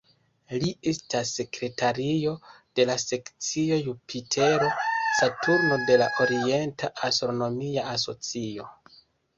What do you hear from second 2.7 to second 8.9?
de la Sekcio Jupitero-Saturno de la Orienta Astronomia Asocio.